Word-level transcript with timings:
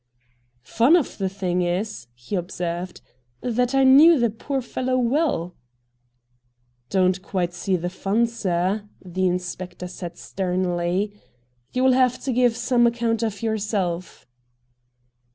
'Fun 0.63 0.95
of 0.95 1.19
the 1.19 1.29
thing 1.29 1.61
is,' 1.61 2.07
he 2.15 2.33
observed,' 2.35 3.01
that 3.41 3.75
I 3.75 3.83
knew 3.83 4.17
the 4.17 4.31
poor 4.31 4.59
fellow 4.59 4.97
well.'' 4.97 5.53
Don't 6.89 7.21
quite 7.21 7.53
see 7.53 7.75
the 7.75 7.87
fun, 7.91 8.25
sir,' 8.25 8.85
the 8.99 9.27
inspector 9.27 9.87
said 9.87 10.17
sternly. 10.17 11.13
'You 11.71 11.83
will 11.83 11.93
have 11.93 12.17
to 12.23 12.33
give 12.33 12.57
some 12.57 12.87
account 12.87 13.21
of 13.21 13.43
yourself.' 13.43 14.25